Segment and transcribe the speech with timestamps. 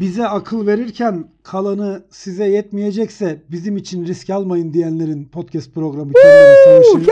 [0.00, 7.08] bize akıl verirken kalanı size yetmeyecekse bizim için risk almayın diyenlerin podcast programı Kendileri Savaşı.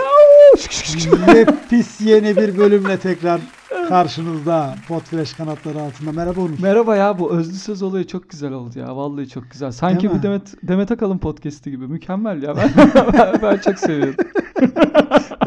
[1.26, 3.40] Nefis yeni bir bölümle tekrar
[3.88, 6.12] karşınızda Podfresh kanatları altında.
[6.12, 6.58] Merhaba Onur.
[6.62, 8.96] Merhaba ya bu özlü söz olayı çok güzel oldu ya.
[8.96, 9.72] Vallahi çok güzel.
[9.72, 10.18] Sanki Değil mi?
[10.18, 11.86] bir Demet, Demet Akalın podcast'i gibi.
[11.88, 12.56] Mükemmel ya.
[12.56, 12.70] Ben,
[13.12, 14.14] ben, ben çok seviyorum.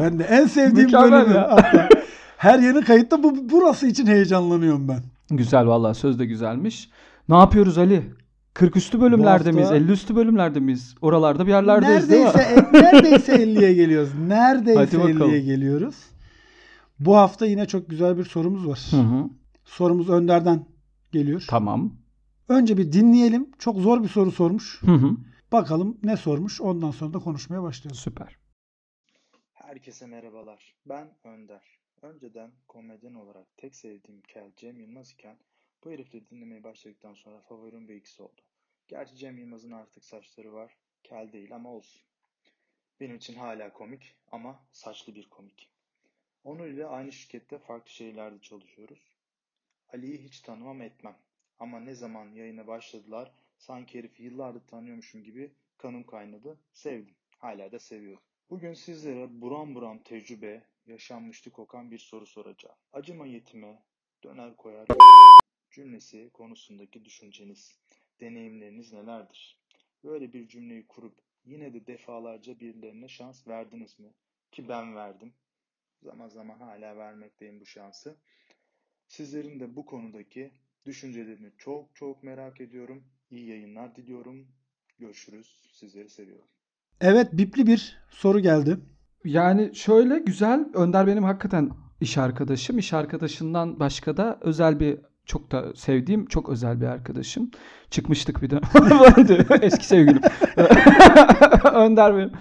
[0.00, 1.34] Ben de en sevdiğim Mükemmel bölümü.
[1.34, 1.50] ya.
[1.50, 1.88] hatta.
[2.36, 5.00] Her yeni kayıtta bu burası için heyecanlanıyorum ben.
[5.36, 6.90] Güzel vallahi söz de güzelmiş.
[7.30, 8.02] Ne yapıyoruz Ali?
[8.54, 9.70] 40 üstü bölümlerde hafta- miyiz?
[9.70, 10.94] 50 üstü bölümlerde miyiz?
[11.02, 12.32] Oralarda bir yerlerdeyiz değil mi?
[12.34, 14.14] neredeyse, e, neredeyse 50'ye geliyoruz.
[14.14, 15.30] Neredeyse Hadi bakalım.
[15.30, 15.94] 50'ye geliyoruz.
[16.98, 18.86] Bu hafta yine çok güzel bir sorumuz var.
[18.90, 19.30] Hı hı.
[19.64, 20.66] Sorumuz Önder'den
[21.12, 21.44] geliyor.
[21.48, 21.92] Tamam.
[22.48, 23.50] Önce bir dinleyelim.
[23.58, 24.82] Çok zor bir soru sormuş.
[24.82, 25.16] Hı hı.
[25.52, 26.60] Bakalım ne sormuş.
[26.60, 27.96] Ondan sonra da konuşmaya başlayalım.
[27.96, 28.36] Süper.
[29.52, 30.74] Herkese merhabalar.
[30.86, 31.62] Ben Önder.
[32.02, 35.36] Önceden komedyen olarak tek sevdiğim kel Cem Yılmaz iken
[35.84, 38.40] bu herifleri dinlemeye başladıktan sonra favorim ikisi oldu.
[38.88, 40.76] Gerçi Cem Yılmaz'ın artık saçları var.
[41.02, 42.02] Kel değil ama olsun.
[43.00, 45.70] Benim için hala komik ama saçlı bir komik.
[46.44, 49.16] Onur ile aynı şirkette farklı şehirlerde çalışıyoruz.
[49.92, 51.16] Ali'yi hiç tanımam etmem.
[51.58, 56.58] Ama ne zaman yayına başladılar sanki herifi yıllardır tanıyormuşum gibi kanım kaynadı.
[56.72, 57.14] Sevdim.
[57.38, 58.22] Hala da seviyorum.
[58.50, 62.76] Bugün sizlere buram buram tecrübe, yaşanmışlık kokan bir soru soracağım.
[62.92, 63.82] Acıma yetime,
[64.24, 64.86] döner koyar
[65.70, 67.78] cümlesi konusundaki düşünceniz,
[68.20, 69.58] deneyimleriniz nelerdir?
[70.04, 74.14] Böyle bir cümleyi kurup yine de defalarca birilerine şans verdiniz mi?
[74.52, 75.32] Ki ben verdim.
[76.02, 78.16] Zaman zaman hala vermekteyim bu şansı.
[79.06, 80.52] Sizlerin de bu konudaki
[80.86, 83.04] düşüncelerini çok çok merak ediyorum.
[83.30, 84.48] İyi yayınlar diliyorum.
[84.98, 85.60] Görüşürüz.
[85.72, 86.48] Sizleri seviyorum.
[87.00, 88.76] Evet bipli bir soru geldi.
[89.24, 90.70] Yani şöyle güzel.
[90.74, 92.78] Önder benim hakikaten iş arkadaşım.
[92.78, 94.98] İş arkadaşından başka da özel bir
[95.30, 97.50] çok da sevdiğim çok özel bir arkadaşım.
[97.90, 98.60] Çıkmıştık bir de.
[99.66, 100.20] Eski sevgilim.
[101.74, 102.32] Önder benim.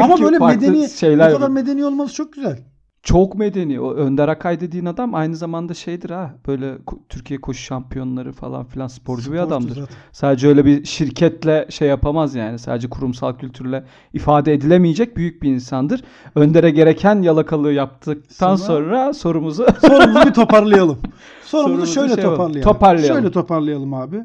[0.00, 2.58] Ama böyle medeni, şeyler bu kadar medeni olması çok güzel.
[3.08, 3.80] Çok medeni.
[3.80, 6.34] O Önder Akay dediğin adam aynı zamanda şeydir ha.
[6.46, 6.74] Böyle
[7.08, 9.74] Türkiye koşu şampiyonları falan filan sporcu bir Sporcu adamdır.
[9.74, 9.96] zaten.
[10.12, 12.58] Sadece öyle bir şirketle şey yapamaz yani.
[12.58, 16.02] Sadece kurumsal kültürle ifade edilemeyecek büyük bir insandır.
[16.34, 20.98] Önder'e gereken yalakalığı yaptıktan Sonra- sonra, sorumuzu Sorumuzu bir toparlayalım.
[21.44, 22.72] Sorumuzu Sorumuzu şöyle şey toparlayalım.
[22.72, 23.14] Toparlayalım.
[23.22, 24.24] Şöyle toparlayalım abi.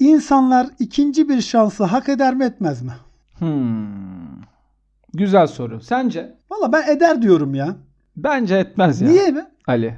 [0.00, 2.92] İnsanlar ikinci bir şansı hak eder mi etmez mi?
[3.38, 4.44] Hmm.
[5.14, 5.80] Güzel soru.
[5.80, 6.34] Sence?
[6.50, 7.76] Valla ben eder diyorum ya.
[8.16, 9.08] Bence etmez ya.
[9.08, 9.46] Niye mi?
[9.66, 9.94] Ali?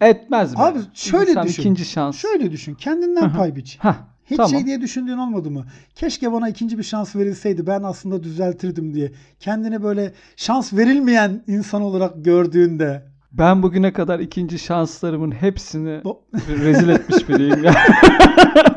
[0.00, 0.58] Etmez mi?
[0.62, 1.62] Abi şöyle İnsan düşün.
[1.62, 2.16] ikinci şans.
[2.16, 2.74] Şöyle düşün.
[2.74, 3.78] Kendinden pay biç.
[3.80, 4.50] Hah, Hiç tamam.
[4.50, 5.64] şey diye düşündüğün olmadı mı?
[5.94, 9.12] Keşke bana ikinci bir şans verilseydi ben aslında düzeltirdim diye.
[9.40, 13.02] Kendini böyle şans verilmeyen insan olarak gördüğünde.
[13.32, 16.00] Ben bugüne kadar ikinci şanslarımın hepsini
[16.48, 17.74] rezil etmiş biriyim ya.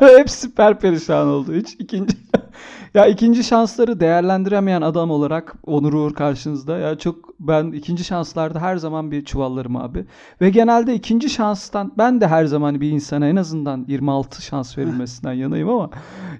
[0.00, 1.54] Hepsi perperişan oldu.
[1.54, 2.16] Hiç ikinci
[2.94, 6.78] ya ikinci şansları değerlendiremeyen adam olarak Onur Uğur karşınızda.
[6.78, 10.04] Ya çok ben ikinci şanslarda her zaman bir çuvallarım abi.
[10.40, 15.32] Ve genelde ikinci şanstan ben de her zaman bir insana en azından 26 şans verilmesinden
[15.44, 15.90] yanayım ama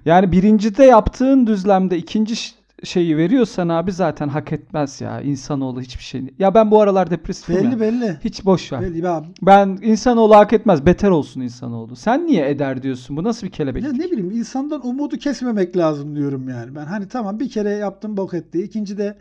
[0.05, 2.35] yani birincide yaptığın düzlemde ikinci
[2.83, 5.21] şeyi veriyorsan abi zaten hak etmez ya.
[5.21, 6.23] İnsanoğlu hiçbir şey.
[6.39, 7.63] Ya ben bu aralar depresifim ya.
[7.63, 8.17] Belli belli.
[8.23, 8.81] Hiç boş ver.
[8.81, 9.05] Belli.
[9.05, 10.85] Ya, Ben insanoğlu hak etmez.
[10.85, 11.95] Beter olsun insanoğlu.
[11.95, 13.17] Sen niye eder diyorsun?
[13.17, 13.83] Bu nasıl bir kelebek?
[13.83, 16.75] ya ne bileyim insandan umudu kesmemek lazım diyorum yani.
[16.75, 18.61] Ben hani tamam bir kere yaptım bok etti.
[18.63, 19.17] İkinci de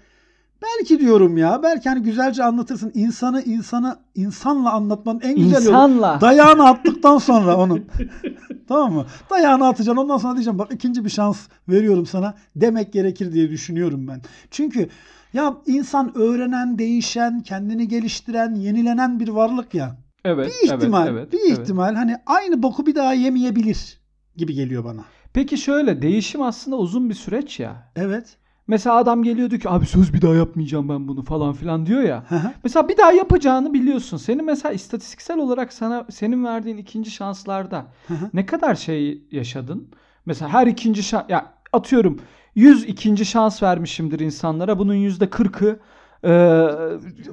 [0.63, 1.61] belki diyorum ya.
[1.63, 2.93] Belki hani güzelce anlatırsın.
[2.95, 5.75] İnsanı insana insanla anlatmanın en güzel yolu.
[5.75, 6.19] İnsanla.
[6.21, 7.85] Dayağını attıktan sonra onun.
[8.71, 9.07] tamam mı?
[9.31, 10.03] Dayağını atacaksın.
[10.03, 14.21] Ondan sonra diyeceğim bak ikinci bir şans veriyorum sana demek gerekir diye düşünüyorum ben.
[14.51, 14.89] Çünkü
[15.33, 19.97] ya insan öğrenen, değişen, kendini geliştiren, yenilenen bir varlık ya.
[20.25, 20.47] evet.
[20.63, 21.59] Bir ihtimal, evet, evet, bir evet.
[21.59, 24.01] ihtimal hani aynı boku bir daha yemeyebilir
[24.37, 25.05] gibi geliyor bana.
[25.33, 27.91] Peki şöyle değişim aslında uzun bir süreç ya.
[27.97, 28.37] Evet.
[28.71, 32.03] Mesela adam geliyor diyor ki abi söz bir daha yapmayacağım ben bunu falan filan diyor
[32.03, 32.25] ya.
[32.65, 34.17] Mesela bir daha yapacağını biliyorsun.
[34.17, 37.87] Senin mesela istatistiksel olarak sana senin verdiğin ikinci şanslarda
[38.35, 39.89] ne kadar şey yaşadın?
[40.27, 42.21] Mesela her ikinci şans ya atıyorum
[42.55, 44.79] 100 ikinci şans vermişimdir insanlara.
[44.79, 45.79] Bunun yüzde 40'ı
[46.25, 46.31] e,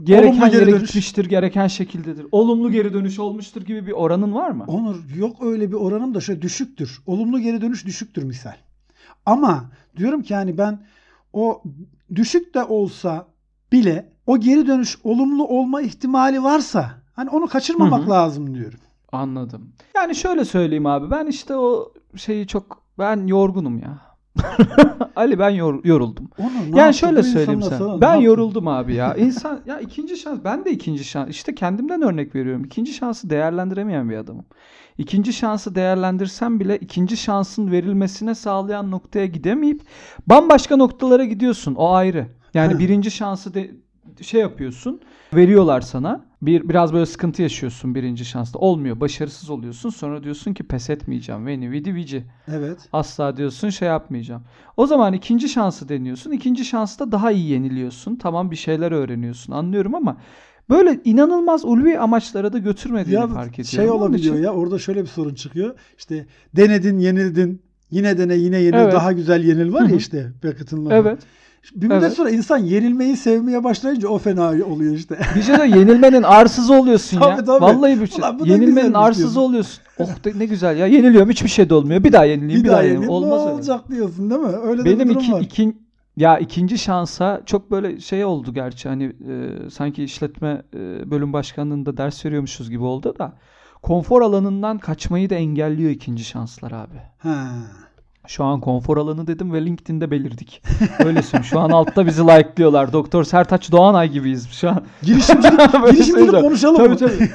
[0.04, 0.82] gereken Olumlu geri yere dönüş.
[0.82, 2.26] gitmiştir, gereken şekildedir.
[2.32, 4.66] Olumlu geri dönüş olmuştur gibi bir oranın var mı?
[4.68, 7.02] Onur yok öyle bir oranım da şöyle düşüktür.
[7.06, 8.56] Olumlu geri dönüş düşüktür misal.
[9.26, 9.66] Ama
[9.98, 10.80] diyorum ki hani ben
[11.34, 11.64] o
[12.16, 13.26] düşük de olsa
[13.72, 18.10] bile o geri dönüş olumlu olma ihtimali varsa hani onu kaçırmamak Hı hı.
[18.10, 18.80] lazım diyorum.
[19.12, 19.74] Anladım.
[19.96, 24.08] Yani şöyle söyleyeyim abi ben işte o şeyi çok ben yorgunum ya.
[25.16, 26.30] Ali ben yor- yoruldum.
[26.40, 27.78] Onu Yani şöyle söyleyeyim sana.
[27.78, 29.16] sana, Ben yoruldum abi ya.
[29.16, 32.64] İnsan ya ikinci şans ben de ikinci şans işte kendimden örnek veriyorum.
[32.64, 34.46] İkinci şansı değerlendiremeyen bir adamım.
[34.98, 39.82] İkinci şansı değerlendirsem bile ikinci şansın verilmesine sağlayan noktaya gidemeyip
[40.28, 41.76] bambaşka noktalara gidiyorsun.
[41.76, 42.28] O ayrı.
[42.54, 42.80] Yani Ha.
[42.80, 43.72] birinci şansı de
[44.22, 45.02] şey yapıyorsun.
[45.34, 46.26] Veriyorlar sana.
[46.42, 48.60] Bir biraz böyle sıkıntı yaşıyorsun birinci şansta.
[48.60, 49.00] Olmuyor.
[49.00, 49.90] Başarısız oluyorsun.
[49.90, 51.46] Sonra diyorsun ki pes etmeyeceğim.
[51.46, 52.26] Veni vidi vici.
[52.48, 52.90] Evet.
[52.94, 54.44] Asla diyorsun şey yapmayacağım.
[54.78, 56.32] O zaman ikinci şansı deniyorsun.
[56.32, 58.16] İkinci şansta daha iyi yeniliyorsun.
[58.16, 59.54] Tamam bir şeyler öğreniyorsun.
[59.54, 60.18] Anlıyorum ama
[60.70, 63.70] böyle inanılmaz ulvi amaçlara da götürmediğini Ya fark ediyorum.
[63.72, 65.76] şey olabiliyor için- ya orada şöyle bir sorun çıkıyor.
[65.98, 66.26] İşte
[66.56, 67.62] denedin, yenildin.
[67.92, 68.78] Yine dene, yine yenil.
[68.78, 68.94] Evet.
[68.94, 70.96] Daha güzel yenil var Hı ya işte Beckett'ın lafı.
[70.96, 71.20] Evet.
[71.76, 72.14] Bir müddet Evet.
[72.14, 75.18] sonra insan yenilmeyi sevmeye başlayınca o fena oluyor işte.
[75.36, 77.36] Bir şey de yenilmenin arsızı oluyorsun ya.
[77.36, 77.62] Tabii, tabii.
[77.62, 78.20] Vallahi bir şey.
[78.20, 79.42] Ulan Yenilmenin arsızı diyorsun.
[79.42, 79.84] oluyorsun.
[80.00, 80.88] Oh de- ne güzel ya.
[80.88, 82.04] Yeniliyorum hiçbir şey de olmuyor.
[82.04, 82.60] Bir daha yenileyim.
[82.60, 83.02] bir Bir, daha yenileyim.
[83.02, 83.14] yenil.
[83.14, 83.54] Olmaz ne öyle.
[83.56, 84.48] olacak diyorsun değil mi?
[84.64, 85.42] Öyle de bir Benim durum iki, var.
[85.42, 85.87] ikin,
[86.18, 91.98] ya ikinci şansa çok böyle şey oldu gerçi hani e, sanki işletme e, bölüm başkanlığında
[91.98, 93.38] ders veriyormuşuz gibi oldu da
[93.82, 97.02] konfor alanından kaçmayı da engelliyor ikinci şanslar abi.
[97.18, 97.50] Ha.
[98.28, 100.62] Şu an konfor alanı dedim ve LinkedIn'de belirdik.
[101.06, 101.44] Öyle söyleyeyim.
[101.44, 102.94] Şu an altta bizi like'lıyorlar.
[102.94, 104.84] Doktor Sertaç Doğanay gibiyiz şu an.
[105.04, 106.46] Girişimcilik, girişimcilik söyleyeceğim.
[106.46, 106.98] konuşalım Tabii mı?
[106.98, 107.30] tabii.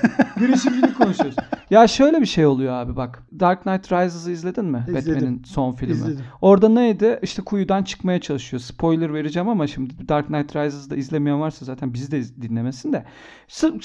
[0.47, 1.37] Girişimcilik konuşuyoruz.
[1.71, 3.23] Ya şöyle bir şey oluyor abi bak.
[3.41, 4.85] Dark Knight Rises'ı izledin mi?
[4.89, 5.15] İzledim.
[5.15, 5.93] Batman'in son filmi.
[5.93, 6.25] İzledim.
[6.41, 7.19] Orada neydi?
[7.23, 8.61] İşte kuyudan çıkmaya çalışıyor.
[8.61, 13.05] Spoiler vereceğim ama şimdi Dark Knight Rises'da izlemeyen varsa zaten bizi de dinlemesin de.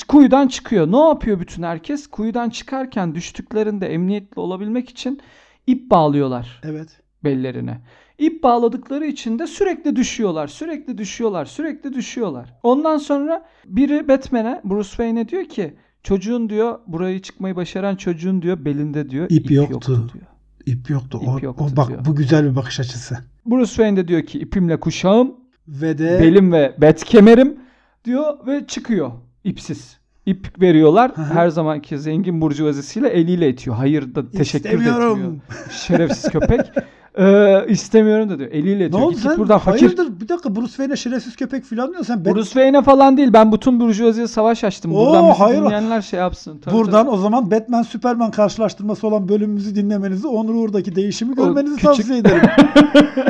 [0.07, 0.91] Kuyudan çıkıyor.
[0.91, 2.07] Ne yapıyor bütün herkes?
[2.07, 5.19] Kuyudan çıkarken düştüklerinde emniyetli olabilmek için
[5.67, 6.89] ip bağlıyorlar Evet.
[7.23, 7.81] bellerine.
[8.17, 12.53] İp bağladıkları için de sürekli düşüyorlar, sürekli düşüyorlar, sürekli düşüyorlar.
[12.63, 15.73] Ondan sonra biri Batman'e, Bruce Wayne'e diyor ki
[16.03, 20.09] çocuğun diyor burayı çıkmayı başaran çocuğun diyor belinde diyor İp yoktu.
[20.13, 20.25] diyor.
[20.65, 21.19] İp yoktu.
[21.23, 22.05] İp o, yoktu o bak diyor.
[22.05, 23.17] bu güzel bir bakış açısı.
[23.45, 25.35] Bruce Wayne de diyor ki ipimle kuşağım,
[25.67, 27.59] Ve de belim ve bet kemerim
[28.05, 29.11] diyor ve çıkıyor
[29.43, 29.97] ipsiz.
[30.27, 31.11] İp veriyorlar.
[31.15, 31.33] Hı hı.
[31.33, 33.75] Her zamanki zengin burjuvazisiyle eliyle itiyor.
[33.75, 34.93] Hayır da teşekkür de etmiyor.
[34.95, 35.41] İstemiyorum.
[35.71, 36.61] Şerefsiz köpek.
[37.19, 38.51] Ee, istemiyorum da diyor.
[38.51, 39.01] Eliyle Ne itiyor.
[39.03, 39.37] oldu Git sen?
[39.37, 39.79] buradan fakir.
[39.81, 42.03] Hayırdır bir dakika Bruce Wayne'e şerefsiz köpek falan diyor.
[42.03, 43.33] Sen Bat- Bruce Wayne'e falan değil.
[43.33, 44.95] Ben bütün burjuvaziye savaş açtım.
[44.95, 45.61] Oo, Buradan bizi hayır.
[45.61, 46.57] dinleyenler şey yapsın.
[46.65, 47.15] Tabii, Buradan tabii.
[47.15, 52.17] o zaman Batman Superman karşılaştırması olan bölümümüzü dinlemenizi, Onur Uğur'daki değişimi O görmenizi küçük- tavsiye
[52.19, 52.41] ederim.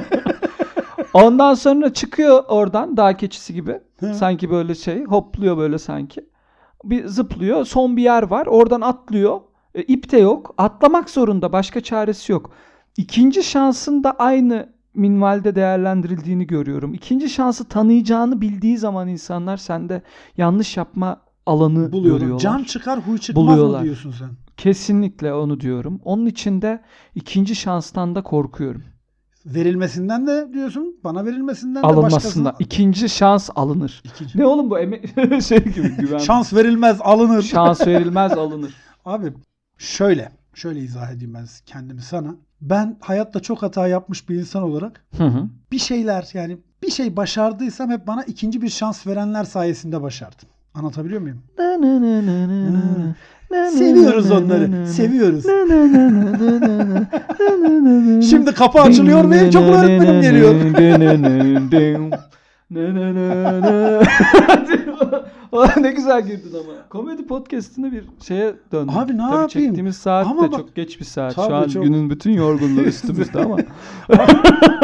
[1.14, 3.80] Ondan sonra çıkıyor oradan dağ keçisi gibi.
[4.00, 4.14] Hı.
[4.14, 6.22] sanki böyle şey hopluyor böyle sanki.
[6.89, 7.66] Bir zıplıyor.
[7.66, 8.45] Son bir yer var.
[8.48, 9.39] Oradan atlıyor.
[9.75, 10.54] E, ip de yok.
[10.57, 11.51] Atlamak zorunda.
[11.54, 12.51] Başka çaresi yok.
[12.98, 16.94] İkinci şansın da aynı minvalde değerlendirildiğini görüyorum.
[16.94, 20.01] İkinci şansı tanıyacağını bildiği zaman insanlar sende
[20.38, 22.19] yanlış yapma alanı Buluyorum.
[22.19, 22.39] görüyorlar.
[22.44, 23.80] Can çıkar huy çıkmaz Buluyorlar.
[23.80, 24.30] mı diyorsun sen?
[24.57, 26.01] Kesinlikle onu diyorum.
[26.04, 26.81] Onun için de
[27.16, 28.83] ikinci şanstan da korkuyorum.
[29.45, 30.95] Verilmesinden de diyorsun.
[31.04, 32.54] Bana verilmesinden de başkasına.
[32.60, 34.01] İkinci şans alınır.
[34.06, 34.39] İkinci.
[34.39, 36.18] Ne oğlum bu eme- şey gibi güven.
[36.18, 37.42] Şans verilmez alınır.
[37.44, 38.74] Şans verilmez alınır.
[39.06, 39.34] Abi
[39.78, 40.31] şöyle.
[40.54, 42.36] Şöyle izah edeyim ben kendimi sana.
[42.62, 45.44] Ben hayatta çok hata yapmış bir insan olarak Hı hı.
[45.72, 50.50] bir şeyler yani bir şey başardıysam hep bana ikinci bir şans verenler sayesinde başardım.
[50.74, 51.44] Anlatabiliyor muyum?
[53.72, 54.88] Seviyoruz onları.
[54.88, 55.46] Seviyoruz.
[58.30, 60.56] Şimdi kapı açılıyor ve çok öğretmenim geliyor.
[65.81, 66.89] ne güzel girdin ama.
[66.89, 68.97] Komedi podcast'ine bir şeye döndük.
[68.97, 69.47] Abi ne Tabii yapayım?
[69.47, 71.35] çektiğimiz saat Ama de bak- çok geç bir saat.
[71.35, 71.83] Şu an çok.
[71.83, 73.57] günün bütün yorgunluğu üstümüzde ama.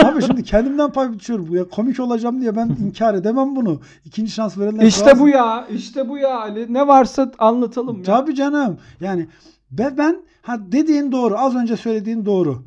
[0.03, 1.55] Abi şimdi kendimden pay biçiyorum.
[1.55, 3.79] Ya komik olacağım diye ben inkar edemem bunu.
[4.05, 5.19] İkinci şans verenler işte razı.
[5.19, 5.67] bu ya.
[5.71, 6.73] işte bu ya Ali.
[6.73, 8.03] Ne varsa anlatalım ya.
[8.03, 8.77] Tabii canım.
[9.01, 9.27] Yani
[9.71, 11.37] ve ben ha dediğin doğru.
[11.37, 12.63] Az önce söylediğin doğru.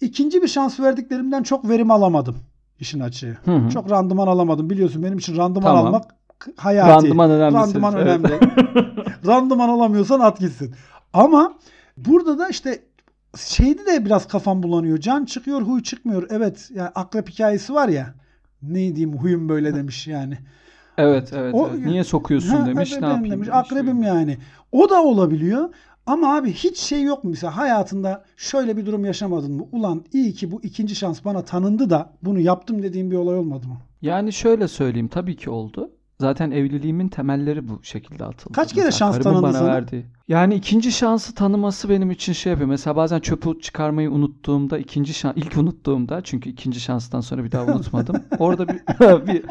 [0.00, 2.36] İkinci bir şans verdiklerimden çok verim alamadım.
[2.80, 3.36] işin açığı.
[3.44, 3.70] Hı hı.
[3.70, 4.70] Çok randıman alamadım.
[4.70, 5.86] Biliyorsun benim için randıman Tamam.
[5.86, 6.04] almak
[6.56, 6.90] hayati.
[6.90, 7.54] Randıman önemli.
[7.54, 8.02] Randıman senin.
[8.02, 8.28] önemli.
[9.26, 10.74] randıman alamıyorsan at gitsin.
[11.12, 11.54] Ama
[11.96, 12.82] burada da işte
[13.36, 14.98] şeydi de biraz kafam bulanıyor.
[14.98, 16.26] Can çıkıyor, huy çıkmıyor.
[16.30, 18.14] Evet, yani akrep hikayesi var ya.
[18.62, 20.38] Ne diyeyim huyum böyle demiş yani.
[20.98, 21.54] Evet evet.
[21.54, 21.86] O- evet.
[21.86, 22.90] Niye sokuyorsun Ha, demiş.
[22.92, 23.48] evet, Ne yapayım demiş.
[23.48, 23.64] demiş.
[23.64, 24.38] Akrebim yani.
[24.72, 25.68] O da olabiliyor.
[26.06, 29.64] Ama abi hiç şey yok mu mesela hayatında şöyle bir durum yaşamadın mı?
[29.72, 33.66] Ulan iyi ki bu ikinci şans bana tanındı da bunu yaptım dediğim bir olay olmadı
[33.68, 33.76] mı?
[34.02, 35.90] Yani şöyle söyleyeyim tabii ki oldu.
[36.20, 38.52] Zaten evliliğimin temelleri bu şekilde atıldı.
[38.54, 39.68] Kaç kere Mesela şans tanındı bana sana?
[39.68, 40.06] verdiği.
[40.28, 42.68] Yani ikinci şansı tanıması benim için şey yapıyor.
[42.68, 47.64] Mesela bazen çöpü çıkarmayı unuttuğumda ikinci şans ilk unuttuğumda çünkü ikinci şanstan sonra bir daha
[47.64, 48.16] unutmadım.
[48.38, 48.80] Orada bir,
[49.26, 49.42] bir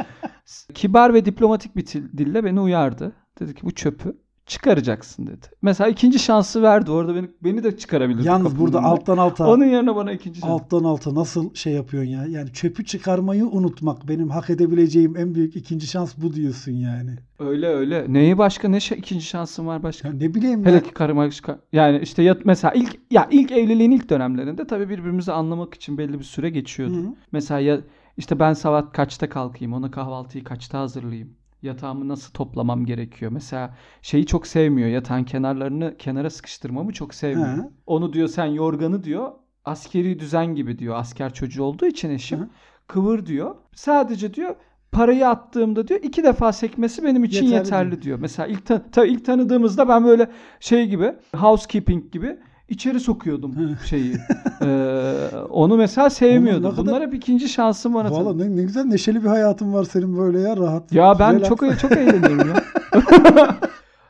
[0.73, 1.85] kibar ve diplomatik bir
[2.17, 3.11] dille beni uyardı.
[3.39, 4.17] Dedi ki bu çöpü
[4.49, 5.45] çıkaracaksın dedi.
[5.61, 6.91] Mesela ikinci şansı verdi.
[6.91, 8.27] Orada beni beni de çıkarabilirdi.
[8.27, 10.51] Yalnız burada alttan alta Onun yerine bana ikinci şans.
[10.51, 12.25] alttan alta nasıl şey yapıyorsun ya?
[12.25, 17.15] Yani çöpü çıkarmayı unutmak benim hak edebileceğim en büyük ikinci şans bu diyorsun yani.
[17.39, 18.05] Öyle öyle.
[18.07, 20.07] Neyi başka ne şey, ikinci şansın var başka?
[20.07, 20.83] Ya ne bileyim Hele ya.
[20.83, 20.89] ki
[21.31, 25.97] çıkar- yani işte yat mesela ilk ya ilk evliliğin ilk dönemlerinde tabii birbirimizi anlamak için
[25.97, 26.93] belli bir süre geçiyordu.
[26.97, 27.13] Hı.
[27.31, 27.79] Mesela ya
[28.17, 31.29] işte ben sabah kaçta kalkayım, ona kahvaltıyı kaçta hazırlayayım,
[31.61, 33.31] yatağımı nasıl toplamam gerekiyor.
[33.31, 37.57] Mesela şeyi çok sevmiyor, yatağın kenarlarını kenara sıkıştırmamı çok sevmiyor.
[37.57, 37.69] He.
[37.85, 39.31] Onu diyor sen yorganı diyor,
[39.65, 40.95] askeri düzen gibi diyor.
[40.95, 42.39] Asker çocuğu olduğu için eşim.
[42.39, 42.49] Hı.
[42.87, 43.55] Kıvır diyor.
[43.75, 44.55] Sadece diyor
[44.91, 48.19] parayı attığımda diyor iki defa sekmesi benim için Yeterli yeterli, diyor.
[48.21, 52.37] Mesela ilk ta- tabii ilk tanıdığımızda ben böyle şey gibi housekeeping gibi
[52.69, 53.55] içeri sokuyordum
[53.89, 54.15] şeyi.
[54.61, 55.15] Ee,
[55.49, 56.71] onu mesela sevmiyordum.
[56.71, 58.11] Kadar- Bunlar hep ikinci şansım bana.
[58.11, 60.93] Valla ne, ne güzel neşeli bir hayatın var senin böyle ya rahat.
[60.93, 61.49] Ya ben relax.
[61.49, 62.63] çok çok eğleniyorum ya.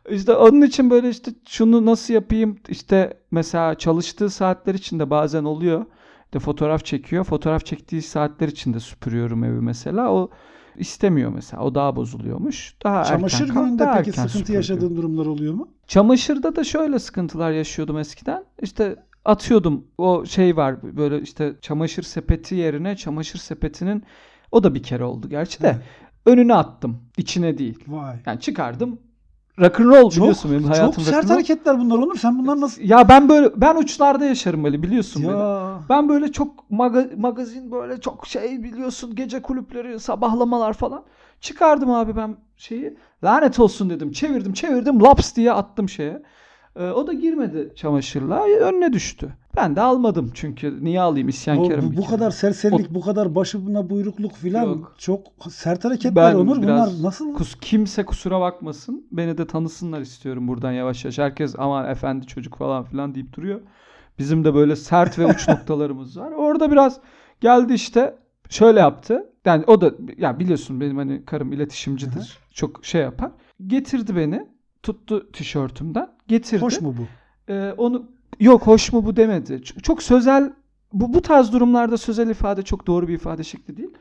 [0.10, 5.86] işte onun için böyle işte şunu nasıl yapayım işte mesela çalıştığı saatler içinde bazen oluyor.
[6.34, 7.24] De fotoğraf çekiyor.
[7.24, 10.12] Fotoğraf çektiği saatler içinde süpürüyorum evi mesela.
[10.13, 10.30] O
[10.79, 11.63] istemiyor mesela.
[11.63, 12.75] O daha bozuluyormuş.
[12.83, 15.67] Daha Çamaşır erken kalk, gününde daha peki erken sıkıntı yaşadığın durumlar oluyor mu?
[15.88, 18.43] Çamaşırda da şöyle sıkıntılar yaşıyordum eskiden.
[18.62, 18.95] İşte
[19.25, 19.88] atıyordum.
[19.98, 24.03] O şey var böyle işte çamaşır sepeti yerine çamaşır sepetinin
[24.51, 25.77] o da bir kere oldu gerçi de.
[26.25, 27.00] Önüne attım.
[27.17, 27.83] içine değil.
[27.88, 28.15] Vay.
[28.25, 29.00] Yani çıkardım.
[29.60, 31.34] Rock'n'roll biliyorsun benim çok hayatım sert rock'n'roll.
[31.34, 32.16] hareketler bunlar Onur.
[32.18, 32.82] Sen bunlar nasıl...
[32.82, 35.32] Ya ben böyle ben uçlarda yaşarım böyle biliyorsun beni.
[35.32, 35.80] Ya.
[35.89, 41.04] Ben böyle çok maga- magazin böyle çok şey biliyorsun gece kulüpleri sabahlamalar falan.
[41.42, 42.98] Çıkardım abi ben şeyi.
[43.24, 44.12] Lanet olsun dedim.
[44.12, 46.24] Çevirdim çevirdim laps diye attım şeye.
[46.75, 48.44] Ee, o da girmedi çamaşırla.
[48.44, 49.30] Önüne düştü.
[49.56, 52.10] Ben de almadım çünkü niye alayım Bu, isyankarım bu, bu kere.
[52.10, 56.58] kadar serserilik, bu kadar başına buyrukluk filan çok sert hareketler Ben Onur.
[56.58, 57.34] Bunlar nasıl?
[57.34, 59.08] Kus, kimse kusura bakmasın.
[59.12, 61.18] Beni de tanısınlar istiyorum buradan yavaş yavaş.
[61.18, 63.62] Herkes aman efendi çocuk falan filan deyip duruyor.
[64.20, 66.32] Bizim de böyle sert ve uç noktalarımız var.
[66.32, 67.00] Orada biraz
[67.41, 68.15] geldi işte
[68.50, 69.25] şöyle yaptı.
[69.46, 72.38] Yani o da ya biliyorsun benim hani karım iletişimcidir.
[72.53, 73.32] Çok şey yapar.
[73.68, 74.48] Getirdi beni.
[74.84, 76.10] Tuttu tişörtümden.
[76.27, 76.62] Getirdi.
[76.62, 77.03] Hoş mu bu?
[77.53, 79.62] Ee, onu yok hoş mu bu demedi.
[79.63, 80.53] Çok sözel
[80.93, 83.93] bu bu tarz durumlarda sözel ifade çok doğru bir ifade şekli değil.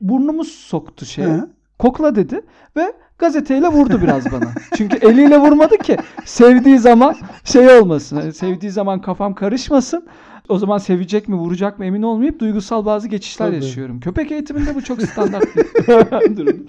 [0.00, 1.28] Burnumu soktu şeye.
[1.28, 1.40] He.
[1.78, 2.40] Kokla dedi
[2.76, 4.44] ve gazeteyle vurdu biraz bana.
[4.76, 8.16] Çünkü eliyle vurmadı ki sevdiği zaman şey olmasın.
[8.16, 10.06] Hani sevdiği zaman kafam karışmasın.
[10.48, 13.56] O zaman sevecek mi, vuracak mı emin olmayıp duygusal bazı geçişler Tabii.
[13.56, 14.00] yaşıyorum.
[14.00, 16.66] Köpek eğitiminde bu çok standart bir durum.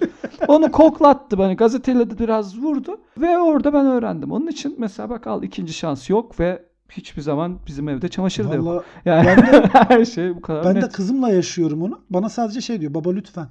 [0.48, 1.52] Onu koklattı bana.
[1.52, 4.32] Gazeteyle de biraz vurdu ve orada ben öğrendim.
[4.32, 6.62] Onun için mesela bak al ikinci şans yok ve
[6.96, 8.66] hiçbir zaman bizim evde çamaşır da yok.
[8.66, 10.82] Vallahi Yani ben de- her şey bu kadar ben net.
[10.82, 12.00] de kızımla yaşıyorum onu.
[12.10, 12.94] Bana sadece şey diyor.
[12.94, 13.46] Baba lütfen.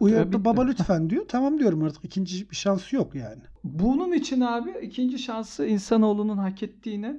[0.00, 1.24] Uyardı baba lütfen diyor.
[1.28, 3.42] Tamam diyorum artık ikinci bir şans yok yani.
[3.64, 7.16] Bunun için abi ikinci şansı insanoğlunun hak ettiğine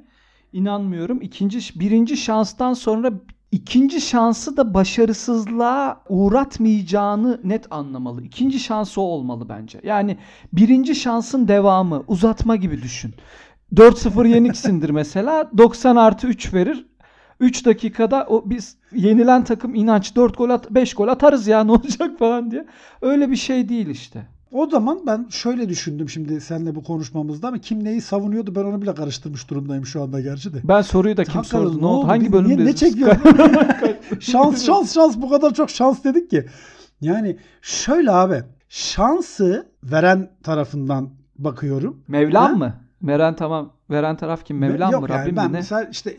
[0.54, 1.22] inanmıyorum.
[1.22, 3.12] İkinci, birinci şanstan sonra
[3.52, 8.22] ikinci şansı da başarısızlığa uğratmayacağını net anlamalı.
[8.24, 9.80] İkinci şansı o olmalı bence.
[9.84, 10.18] Yani
[10.54, 13.14] birinci şansın devamı uzatma gibi düşün.
[13.74, 16.86] 4-0 yeniksindir mesela 90 artı 3 verir.
[17.40, 21.72] 3 dakikada o biz yenilen takım inanç 4 gol at 5 gol atarız ya ne
[21.72, 22.66] olacak falan diye.
[23.02, 24.28] Öyle bir şey değil işte.
[24.52, 28.82] O zaman ben şöyle düşündüm şimdi seninle bu konuşmamızda ama kim neyi savunuyordu ben onu
[28.82, 30.58] bile karıştırmış durumdayım şu anda gerçi de.
[30.64, 31.82] Ben soruyu da kim Hakikaten sordu?
[31.82, 32.08] Ne oldu?
[32.08, 32.56] Hangi bölümde?
[32.58, 33.16] niye- Ne çekiyor?
[34.20, 36.46] şans şans şans bu kadar çok şans dedik ki.
[37.02, 42.04] Yani şöyle abi şansı veren tarafından bakıyorum.
[42.08, 42.56] Mevlam Ha?
[42.58, 42.74] mı?
[43.02, 43.74] Meren tamam.
[43.90, 44.58] Veren taraf kim?
[44.58, 45.08] Mevlam Yok mı?
[45.10, 45.54] yani Rabbim ben mi?
[45.54, 45.58] Ne?
[45.58, 46.18] mesela işte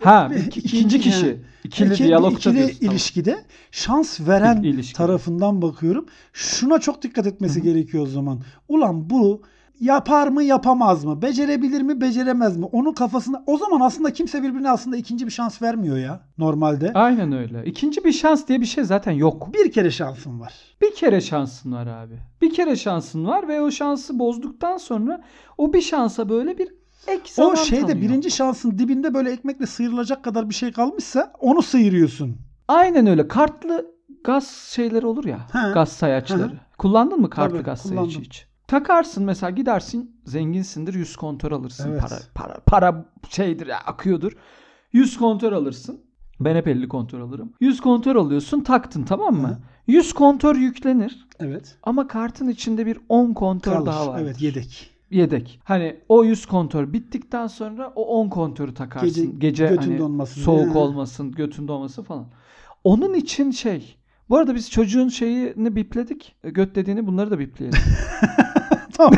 [0.00, 1.26] Ha, bir- iki- ikinci kişi.
[1.26, 2.92] yani İkili İki- diyalogta ikili diyorsun, tamam.
[2.94, 4.96] ilişkide şans veren İl- ilişkide.
[4.96, 6.06] tarafından bakıyorum.
[6.32, 8.40] Şuna çok dikkat etmesi gerekiyor o zaman.
[8.68, 9.42] Ulan bu
[9.80, 11.22] yapar mı yapamaz mı?
[11.22, 12.64] Becerebilir mi beceremez mi?
[12.72, 16.92] Onun kafasında o zaman aslında kimse birbirine aslında ikinci bir şans vermiyor ya normalde.
[16.94, 17.64] Aynen öyle.
[17.64, 19.54] İkinci bir şans diye bir şey zaten yok.
[19.54, 20.54] Bir kere şansın var.
[20.82, 22.14] Bir kere şansın var abi.
[22.42, 25.22] Bir kere şansın var ve o şansı bozduktan sonra
[25.58, 26.68] o bir şansa böyle bir
[27.06, 28.00] ek zaman o şeyde tanıyor.
[28.00, 32.36] birinci şansın dibinde böyle ekmekle sıyrılacak kadar bir şey kalmışsa onu sıyırıyorsun.
[32.68, 33.28] Aynen öyle.
[33.28, 33.86] Kartlı
[34.24, 35.38] gaz şeyleri olur ya.
[35.52, 35.70] Ha.
[35.74, 36.42] Gaz sayaçları.
[36.42, 36.58] Hı.
[36.78, 38.10] Kullandın mı kartlı Tabii, gaz kullandım.
[38.10, 38.45] sayacı hiç?
[38.68, 41.90] Takarsın mesela gidersin zenginsindir 100 kontör alırsın.
[41.90, 42.00] Evet.
[42.00, 44.32] Para para para şeydir ya akıyordur.
[44.92, 46.00] 100 kontör alırsın.
[46.40, 47.52] Ben hep 50 kontör alırım.
[47.60, 49.48] 100 kontör alıyorsun taktın tamam mı?
[49.48, 49.58] Hı.
[49.86, 51.78] 100 kontör yüklenir Evet.
[51.82, 53.86] ama kartın içinde bir 10 kontör Kalır.
[53.86, 54.20] daha var.
[54.20, 54.90] Evet yedek.
[55.10, 55.60] Yedek.
[55.64, 59.08] Hani o 100 kontör bittikten sonra o 10 kontörü takarsın.
[59.08, 62.26] Gece Gece, götün hani donmasın soğuk olmasın, götün donmasın falan.
[62.84, 63.96] Onun için şey.
[64.28, 66.36] Bu arada biz çocuğun şeyini bipledik.
[66.42, 67.78] Göt dediğini bunları da bipleyelim.
[68.92, 69.14] Tamam.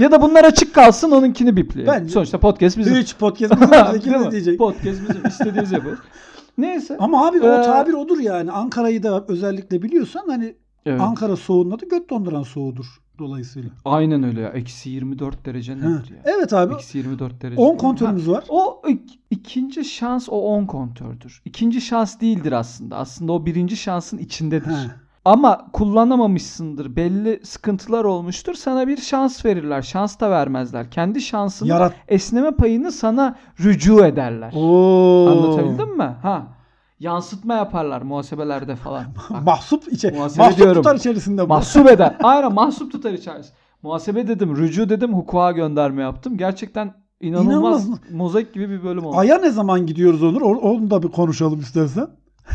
[0.00, 1.92] ya da bunlar açık kalsın onunkini bipleyelim.
[1.94, 2.94] Bence- Sonuçta podcast bizim.
[2.96, 4.30] Hiç podcast bizim mi?
[4.30, 4.58] diyecek.
[4.58, 5.26] Podcast bizim.
[5.28, 5.98] İstediğimiz yaparız.
[6.58, 6.96] Neyse.
[7.00, 8.52] Ama abi o Ee, tabir odur yani.
[8.52, 10.54] Ankara'yı da özellikle biliyorsan hani
[10.86, 11.00] Evet.
[11.00, 12.86] Ankara soğuğunun adı göt donduran soğuğudur
[13.18, 13.70] dolayısıyla.
[13.84, 14.48] Aynen öyle ya.
[14.48, 16.22] Eksi 24 derece nedir ya?
[16.24, 16.74] Evet abi.
[16.74, 17.60] Eksi 24 derece.
[17.62, 18.44] 10 kontörümüz var.
[18.48, 21.42] O ik- ikinci şans o 10 kontördür.
[21.44, 22.96] İkinci şans değildir aslında.
[22.96, 24.66] Aslında o birinci şansın içindedir.
[24.70, 24.84] Ha.
[25.24, 26.96] Ama kullanamamışsındır.
[26.96, 28.54] Belli sıkıntılar olmuştur.
[28.54, 29.82] Sana bir şans verirler.
[29.82, 30.90] Şans da vermezler.
[30.90, 31.94] Kendi şansını Yarat.
[32.08, 34.52] esneme payını sana rücu ederler.
[34.56, 35.28] Oo.
[35.30, 36.16] Anlatabildim mi?
[36.22, 36.46] Ha.
[37.00, 39.04] Yansıtma yaparlar muhasebelerde falan.
[39.30, 40.10] Bak, Mahsup içe.
[40.10, 40.82] Muhasebe Mahsup diyorum.
[40.82, 41.48] tutar içerisinde bu.
[41.48, 42.16] mahsup eder.
[42.22, 43.50] Aynen mahsup tutar içerisi.
[43.82, 46.36] Muhasebe dedim, rücu dedim, hukuka gönderme yaptım.
[46.36, 48.10] Gerçekten inanılmaz, İnanılmaz.
[48.10, 49.16] mozaik gibi bir bölüm oldu.
[49.18, 50.40] Aya ne zaman gidiyoruz Onur?
[50.42, 52.08] Onu da bir konuşalım istersen.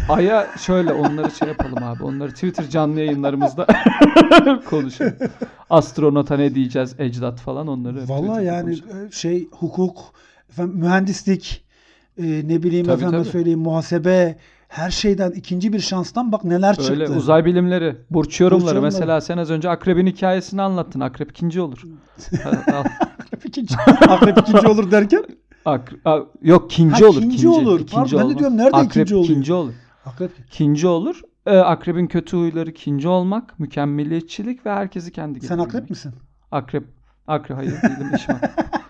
[0.10, 2.04] Aya şöyle onları şey yapalım abi.
[2.04, 3.68] Onları Twitter canlı yayınlarımızda
[4.70, 5.14] konuşalım.
[5.70, 7.96] Astronota ne diyeceğiz, ecdat falan onları.
[7.96, 9.08] Vallahi Twitter'da yani konuşalım.
[9.08, 9.98] e, şey hukuk,
[10.50, 11.63] efendim, mühendislik,
[12.18, 13.30] e, ne bileyim Tabii, efendim tabii.
[13.32, 16.92] söyleyeyim muhasebe, her şeyden ikinci bir şanstan bak neler çıktı.
[16.92, 18.66] Öyle uzay bilimleri, burç yorumları.
[18.70, 18.82] yorumları.
[18.94, 21.00] Mesela sen az önce akrebin hikayesini anlattın.
[21.00, 21.84] Akrep ikinci olur.
[22.46, 23.76] Akrep ikinci,
[24.10, 25.24] akrep ikinci olur derken
[25.66, 27.20] Ak- a- yok kinci Ha, olur.
[27.22, 27.80] kinci kinci olur.
[27.80, 29.34] İkinci Pardon, ben de diyorum, nerede Akrep ikinci oluyor?
[29.34, 29.74] kinci olur.
[30.06, 31.22] akrep Kinci olur.
[31.46, 36.14] Ee, akrebin kötü huyları kinci olmak, mükemmeliyetçilik ve herkesi kendi gibi sen akrep misin?
[36.52, 36.84] Akrep.
[37.28, 38.52] Akrep hayır değilim eşim akrep.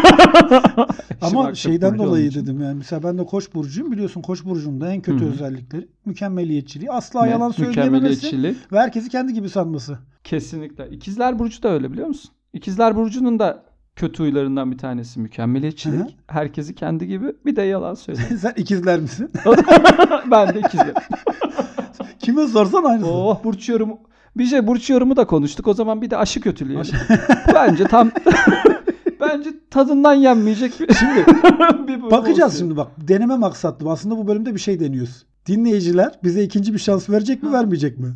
[1.20, 2.42] Ama şeyden dolayı için.
[2.42, 2.74] dedim yani.
[2.74, 3.92] Mesela ben de Koç burcuyum.
[3.92, 5.32] Biliyorsun Koç burcunda en kötü Hı hı.
[5.32, 7.30] özellikleri mükemmeliyetçiliği, asla Ne?
[7.30, 9.98] yalan söyleyememesi ve herkesi kendi gibi sanması.
[10.24, 10.88] Kesinlikle.
[10.90, 12.30] İkizler Burcu da öyle biliyor musun?
[12.52, 13.62] İkizler Burcu'nun da
[13.96, 16.00] kötü huylarından bir tanesi mükemmeliyetçilik.
[16.00, 16.08] Hı hı.
[16.26, 18.28] Herkesi kendi gibi bir de yalan söylüyor.
[18.40, 19.30] sen ikizler misin?
[20.30, 20.94] ben de ikizler.
[22.18, 23.10] Kime sorsan aynısı.
[23.10, 24.00] Oh burç yorumu.
[24.36, 25.68] Bir şey burç yorumu da konuştuk.
[25.68, 26.78] O zaman bir de aşı kötülüğü.
[26.78, 26.96] Aşı-
[27.54, 28.10] Bence tam
[29.20, 31.26] bence tadından yenmeyecek bir, şimdi
[31.88, 32.58] bir bölüm Bakacağız olsun.
[32.64, 32.88] şimdi bak.
[33.08, 33.90] Deneme maksatlı.
[33.90, 35.26] Aslında bu bölümde bir şey deniyoruz.
[35.46, 38.14] Dinleyiciler bize ikinci bir şans verecek mi vermeyecek mi?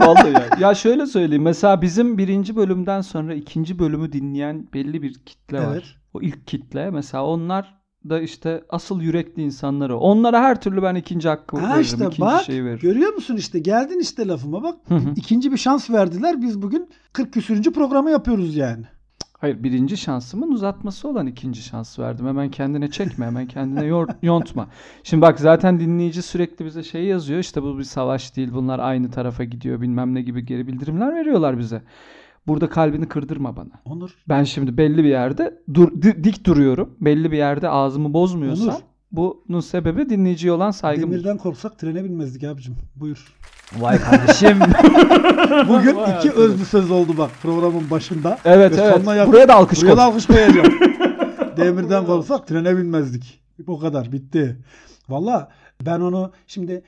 [0.00, 0.44] Vallahi ya.
[0.60, 1.42] Ya şöyle söyleyeyim.
[1.42, 5.68] Mesela bizim birinci bölümden sonra ikinci bölümü dinleyen belli bir kitle Evet.
[5.68, 6.00] var.
[6.14, 7.74] O ilk kitle mesela onlar
[8.10, 9.96] da işte asıl yürekli insanları.
[9.98, 11.80] Onlara her türlü ben ikinci hakkı Ha veririm.
[11.82, 12.78] işte ikinci bak şeyi veririm.
[12.82, 14.74] görüyor musun işte geldin işte lafıma bak.
[14.88, 15.08] Hı hı.
[15.16, 16.42] İkinci bir şans verdiler.
[16.42, 18.84] Biz bugün 40 küsürüncü programı yapıyoruz yani.
[19.44, 22.26] Hayır birinci şansımın uzatması olan ikinci şans verdim.
[22.26, 24.68] Hemen kendine çekme, hemen kendine yor- yontma.
[25.02, 27.38] Şimdi bak zaten dinleyici sürekli bize şey yazıyor.
[27.40, 31.58] İşte bu bir savaş değil, bunlar aynı tarafa gidiyor bilmem ne gibi geri bildirimler veriyorlar
[31.58, 31.82] bize.
[32.46, 33.70] Burada kalbini kırdırma bana.
[33.84, 34.10] Onur.
[34.28, 36.96] Ben şimdi belli bir yerde dur, di- dik duruyorum.
[37.00, 38.80] Belli bir yerde ağzımı bozmuyorsam Onur.
[39.16, 41.10] Bunun sebebi dinleyiciye olan saygım.
[41.12, 42.76] Demirden korksak trene binmezdik abicim.
[42.96, 43.34] Buyur.
[43.78, 44.58] Vay kardeşim.
[45.68, 48.38] Bugün Vay iki özlü söz oldu bak programın başında.
[48.44, 49.06] evet Ve evet.
[49.06, 50.74] yakın- Buraya da alkış Buraya da alkış koyacağım.
[51.56, 53.40] Demirden korksak trene binmezdik.
[53.66, 54.56] O kadar bitti.
[55.08, 55.48] Valla
[55.86, 56.82] ben onu şimdi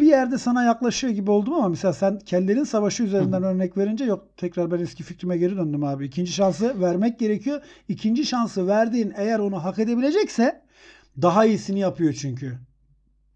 [0.00, 4.24] bir yerde sana yaklaşıyor gibi oldum ama mesela sen kellerin savaşı üzerinden örnek verince yok
[4.36, 6.06] tekrar ben eski fikrime geri döndüm abi.
[6.06, 7.60] İkinci şansı vermek gerekiyor.
[7.88, 10.60] İkinci şansı verdiğin eğer onu hak edebilecekse
[11.22, 12.58] daha iyisini yapıyor çünkü.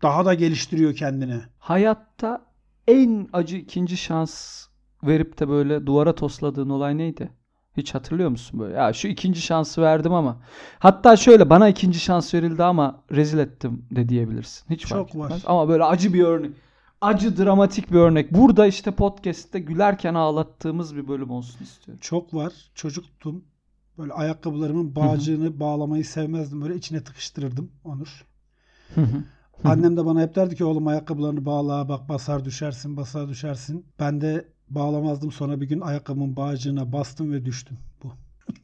[0.03, 1.41] Daha da geliştiriyor kendini.
[1.59, 2.47] Hayatta
[2.89, 4.65] en acı ikinci şans
[5.03, 7.31] verip de böyle duvara tosladığın olay neydi?
[7.77, 8.75] Hiç hatırlıyor musun böyle?
[8.77, 10.41] Ya şu ikinci şansı verdim ama.
[10.79, 14.71] Hatta şöyle bana ikinci şans verildi ama rezil ettim de diyebilirsin.
[14.71, 15.43] Hiç fark Çok var.
[15.47, 16.51] Ama böyle acı bir örnek.
[17.01, 18.33] Acı dramatik bir örnek.
[18.35, 22.01] Burada işte podcast'te gülerken ağlattığımız bir bölüm olsun istiyorum.
[22.03, 22.53] Çok var.
[22.75, 23.45] Çocuktum.
[23.99, 26.63] Böyle ayakkabılarımın bağcığını bağlamayı sevmezdim.
[26.63, 28.27] Böyle içine tıkıştırırdım Onur.
[28.95, 29.07] Hı hı.
[29.07, 29.73] Hı hı.
[29.73, 33.87] Annem de bana hep derdi ki oğlum ayakkabılarını bağla bak basar düşersin basar düşersin.
[34.01, 37.79] Ben de bağlamazdım sonra bir gün ayakkabımın bağcığına bastım ve düştüm.
[38.03, 38.13] Bu.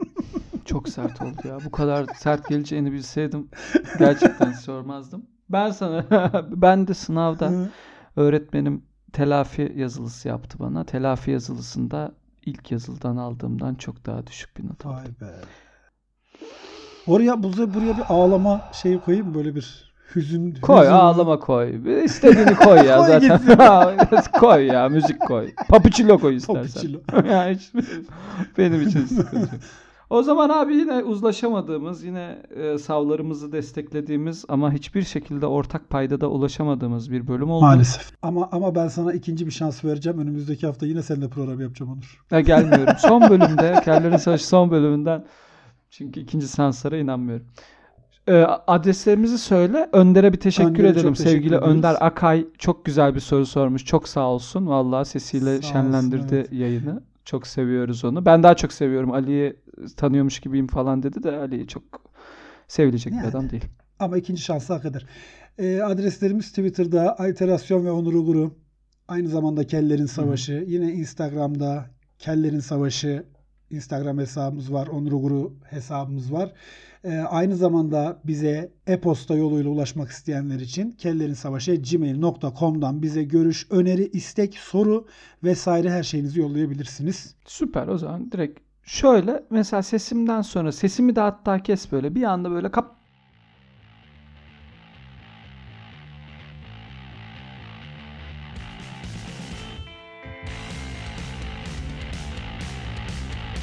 [0.64, 1.64] Çok sert oldu ya.
[1.64, 3.48] Bu kadar sert geleceğini bilseydim
[3.98, 5.26] gerçekten sormazdım.
[5.48, 6.04] Ben sana
[6.50, 7.52] ben de sınavda
[8.16, 10.84] öğretmenim telafi yazılısı yaptı bana.
[10.84, 12.14] Telafi yazılısında
[12.48, 14.96] ilk yazılıdan aldığımdan çok daha düşük bir not aldım.
[15.20, 15.34] Vay be.
[17.06, 20.54] Oraya buraya, buraya bir ağlama şeyi koyayım böyle bir hüzün.
[20.62, 21.80] Koy hüzün- ağlama koy.
[22.04, 24.22] İstediğini koy ya Koy zaten.
[24.40, 25.50] koy ya müzik koy.
[25.68, 26.62] Papuçillo koy istersen.
[26.62, 27.32] Papuçillo.
[27.32, 27.72] yani hiç,
[28.58, 29.62] benim için sıkıntı yok.
[30.10, 37.10] O zaman abi yine uzlaşamadığımız, yine e, savlarımızı desteklediğimiz ama hiçbir şekilde ortak paydada ulaşamadığımız
[37.12, 37.64] bir bölüm oldu.
[37.64, 38.10] Maalesef.
[38.22, 40.18] Ama ama ben sana ikinci bir şans vereceğim.
[40.18, 42.24] Önümüzdeki hafta yine seninle program yapacağım Onur.
[42.30, 42.94] Ya gelmiyorum.
[42.98, 45.24] Son bölümde, Kellerin Savaşı son bölümünden
[45.90, 47.46] çünkü ikinci sanslara inanmıyorum.
[48.28, 49.88] Ee, adreslerimizi söyle.
[49.92, 51.14] Önder'e bir teşekkür Önder'e edelim.
[51.14, 51.68] teşekkür Sevgili ediyoruz.
[51.68, 53.84] Önder Akay çok güzel bir soru sormuş.
[53.84, 54.66] Çok sağ olsun.
[54.66, 56.52] Vallahi sesiyle Sağ olsun, şenlendirdi evet.
[56.52, 57.02] yayını.
[57.28, 58.26] Çok seviyoruz onu.
[58.26, 59.12] Ben daha çok seviyorum.
[59.12, 59.56] Ali'yi
[59.96, 61.82] tanıyormuş gibiyim falan dedi de Ali çok
[62.68, 63.22] sevilecek Yani.
[63.22, 63.64] bir adam değil.
[63.98, 65.06] Ama ikinci şansı hak eder.
[65.58, 68.54] Ee, adreslerimiz Twitter'da Ayterasyon ve Onur Uguru.
[69.08, 70.64] Aynı zamanda Kellerin Savaşı.
[70.66, 73.24] Yine Instagram'da Kellerin Savaşı
[73.70, 74.86] Instagram hesabımız var.
[74.86, 76.52] Onur Uguru hesabımız var.
[77.04, 85.06] Ee, aynı zamanda bize e-posta yoluyla ulaşmak isteyenler için kellerinsavaşı.gmail.com'dan bize görüş, öneri, istek, soru
[85.44, 87.34] vesaire her şeyinizi yollayabilirsiniz.
[87.46, 92.50] Süper o zaman direkt şöyle mesela sesimden sonra sesimi de hatta kes böyle bir anda
[92.50, 92.97] böyle kap